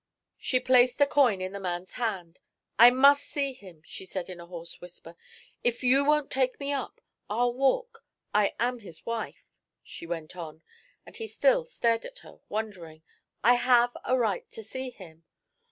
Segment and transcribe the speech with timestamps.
[0.39, 2.39] She placed a coin in the man's hand.
[2.79, 5.15] "I must see him," she said, in a hoarse whisper.
[5.63, 8.03] "If you won't take me up, I'll walk.
[8.33, 9.45] I am his wife,"
[9.83, 10.63] she went on,
[11.05, 13.03] as he still stared at her, wondering.
[13.43, 15.23] "I have a right to see him."